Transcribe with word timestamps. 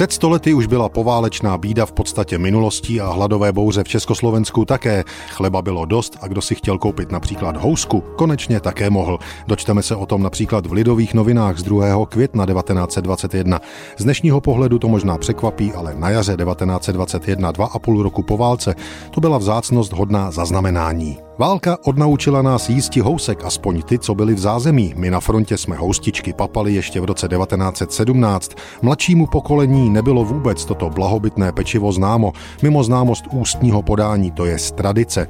Před 0.00 0.12
stolety 0.12 0.54
už 0.54 0.66
byla 0.66 0.88
poválečná 0.88 1.58
bída 1.58 1.86
v 1.86 1.92
podstatě 1.92 2.38
minulostí 2.38 3.00
a 3.00 3.12
hladové 3.12 3.52
bouře 3.52 3.84
v 3.84 3.88
Československu 3.88 4.64
také. 4.64 5.04
Chleba 5.28 5.62
bylo 5.62 5.84
dost 5.84 6.16
a 6.20 6.28
kdo 6.28 6.42
si 6.42 6.54
chtěl 6.54 6.78
koupit 6.78 7.12
například 7.12 7.56
housku, 7.56 8.04
konečně 8.16 8.60
také 8.60 8.90
mohl. 8.90 9.18
Dočteme 9.46 9.82
se 9.82 9.96
o 9.96 10.06
tom 10.06 10.22
například 10.22 10.66
v 10.66 10.72
Lidových 10.72 11.14
novinách 11.14 11.58
z 11.58 11.62
2. 11.62 12.06
května 12.06 12.46
1921. 12.46 13.60
Z 13.98 14.04
dnešního 14.04 14.40
pohledu 14.40 14.78
to 14.78 14.88
možná 14.88 15.18
překvapí, 15.18 15.72
ale 15.72 15.94
na 15.94 16.10
jaře 16.10 16.36
1921, 16.36 17.52
dva 17.52 17.66
a 17.66 17.78
půl 17.78 18.02
roku 18.02 18.22
po 18.22 18.36
válce, 18.36 18.74
to 19.10 19.20
byla 19.20 19.38
vzácnost 19.38 19.92
hodná 19.92 20.30
zaznamenání. 20.30 21.29
Válka 21.40 21.78
odnaučila 21.84 22.42
nás 22.42 22.68
jísti 22.68 23.00
housek, 23.00 23.44
aspoň 23.44 23.82
ty, 23.82 23.98
co 23.98 24.14
byli 24.14 24.34
v 24.34 24.38
zázemí. 24.38 24.94
My 24.96 25.10
na 25.10 25.20
frontě 25.20 25.56
jsme 25.56 25.76
houstičky 25.76 26.32
papali 26.32 26.74
ještě 26.74 27.00
v 27.00 27.04
roce 27.04 27.28
1917. 27.28 28.52
Mladšímu 28.82 29.26
pokolení 29.26 29.90
nebylo 29.90 30.24
vůbec 30.24 30.64
toto 30.64 30.90
blahobytné 30.90 31.52
pečivo 31.52 31.92
známo, 31.92 32.32
mimo 32.62 32.84
známost 32.84 33.24
ústního 33.32 33.82
podání, 33.82 34.30
to 34.30 34.44
je 34.44 34.56
tradice. 34.74 35.26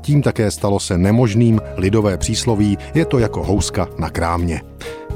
Tím 0.00 0.22
také 0.22 0.50
stalo 0.50 0.80
se 0.80 0.98
nemožným 0.98 1.60
lidové 1.76 2.16
přísloví, 2.16 2.78
je 2.94 3.04
to 3.04 3.18
jako 3.18 3.42
houska 3.44 3.88
na 3.98 4.10
krámě. 4.10 4.60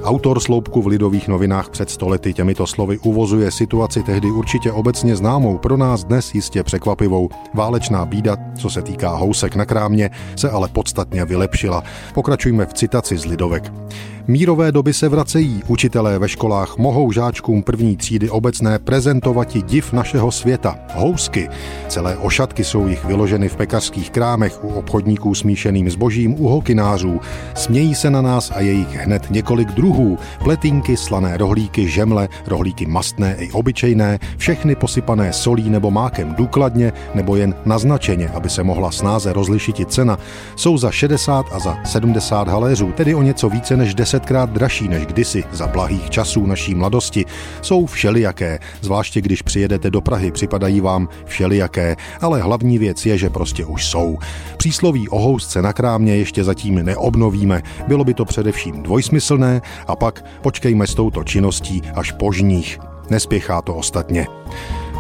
Autor 0.02 0.40
sloupku 0.40 0.82
v 0.82 0.86
Lidových 0.86 1.28
novinách 1.28 1.70
před 1.70 1.90
stolety 1.90 2.34
těmito 2.34 2.66
slovy 2.66 2.98
uvozuje 2.98 3.50
situaci 3.50 4.02
tehdy 4.02 4.30
určitě 4.30 4.72
obecně 4.72 5.16
známou, 5.16 5.58
pro 5.58 5.76
nás 5.76 6.04
dnes 6.04 6.34
jistě 6.34 6.62
překvapivou. 6.62 7.28
Válečná 7.54 8.06
bída, 8.06 8.36
co 8.58 8.70
se 8.70 8.82
týká 8.82 9.16
housek 9.16 9.56
na 9.56 9.64
krámě, 9.64 10.10
se 10.36 10.50
ale 10.50 10.68
podstatně 10.68 11.24
vylepšila. 11.24 11.82
Pokračujme 12.14 12.66
v 12.66 12.74
citaci 12.74 13.18
z 13.18 13.24
Lidovek. 13.24 13.72
Mírové 14.28 14.72
doby 14.72 14.92
se 14.92 15.08
vracejí. 15.08 15.62
Učitelé 15.68 16.18
ve 16.18 16.28
školách 16.28 16.76
mohou 16.76 17.12
žáčkům 17.12 17.62
první 17.62 17.96
třídy 17.96 18.30
obecné 18.30 18.78
prezentovat 18.78 19.56
div 19.56 19.92
našeho 19.92 20.32
světa. 20.32 20.78
Housky. 20.94 21.48
Celé 21.88 22.16
ošatky 22.16 22.64
jsou 22.64 22.86
jich 22.86 23.04
vyloženy 23.04 23.48
v 23.48 23.56
pekařských 23.56 24.10
krámech, 24.10 24.64
u 24.64 24.68
obchodníků 24.68 25.34
smíšeným 25.34 25.90
zbožím, 25.90 26.34
u 26.38 26.48
hokinářů. 26.48 27.20
Smějí 27.54 27.94
se 27.94 28.10
na 28.10 28.22
nás 28.22 28.52
a 28.54 28.60
je 28.60 28.72
jich 28.72 28.96
hned 28.96 29.30
několik 29.30 29.68
druhů. 29.68 30.18
Pletínky, 30.44 30.96
slané 30.96 31.36
rohlíky, 31.36 31.88
žemle, 31.88 32.28
rohlíky 32.46 32.86
mastné 32.86 33.36
i 33.38 33.50
obyčejné, 33.50 34.18
všechny 34.36 34.74
posypané 34.74 35.32
solí 35.32 35.70
nebo 35.70 35.90
mákem 35.90 36.34
důkladně 36.34 36.92
nebo 37.14 37.36
jen 37.36 37.54
naznačeně, 37.64 38.28
aby 38.28 38.50
se 38.50 38.62
mohla 38.62 38.90
snáze 38.90 39.32
rozlišit 39.32 39.92
cena, 39.92 40.18
jsou 40.56 40.78
za 40.78 40.90
60 40.90 41.46
a 41.52 41.58
za 41.58 41.78
70 41.84 42.48
haléřů, 42.48 42.92
tedy 42.92 43.14
o 43.14 43.22
něco 43.22 43.48
více 43.48 43.76
než 43.76 43.94
10 43.94 44.11
desetkrát 44.12 44.50
dražší 44.50 44.88
než 44.88 45.06
kdysi 45.06 45.44
za 45.52 45.66
blahých 45.66 46.10
časů 46.10 46.46
naší 46.46 46.74
mladosti, 46.74 47.24
jsou 47.62 47.86
všelijaké, 47.86 48.58
zvláště 48.80 49.20
když 49.20 49.42
přijedete 49.42 49.90
do 49.90 50.00
Prahy, 50.00 50.32
připadají 50.32 50.80
vám 50.80 51.08
všelijaké, 51.24 51.96
ale 52.20 52.42
hlavní 52.42 52.78
věc 52.78 53.06
je, 53.06 53.18
že 53.18 53.30
prostě 53.30 53.64
už 53.64 53.86
jsou. 53.86 54.18
Přísloví 54.56 55.08
o 55.08 55.18
housce 55.18 55.62
na 55.62 55.72
krámě 55.72 56.16
ještě 56.16 56.44
zatím 56.44 56.74
neobnovíme, 56.74 57.62
bylo 57.88 58.04
by 58.04 58.14
to 58.14 58.24
především 58.24 58.82
dvojsmyslné 58.82 59.60
a 59.86 59.96
pak 59.96 60.24
počkejme 60.42 60.86
s 60.86 60.94
touto 60.94 61.24
činností 61.24 61.82
až 61.94 62.12
požních. 62.12 62.78
Nespěchá 63.10 63.62
to 63.62 63.74
ostatně. 63.74 64.26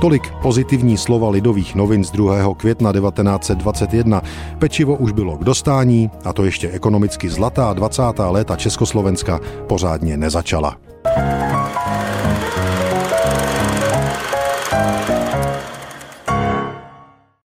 Tolik 0.02 0.34
pozitivní 0.42 0.98
slova 0.98 1.30
lidových 1.30 1.74
novin 1.74 2.04
z 2.04 2.10
2. 2.10 2.54
května 2.56 2.92
1921. 2.92 4.22
Pečivo 4.58 4.96
už 4.96 5.12
bylo 5.12 5.36
k 5.36 5.44
dostání 5.44 6.10
a 6.24 6.32
to 6.32 6.44
ještě 6.44 6.70
ekonomicky 6.70 7.30
zlatá 7.30 7.72
20. 7.72 8.02
léta 8.18 8.56
Československa 8.56 9.40
pořádně 9.66 10.16
nezačala. 10.16 10.76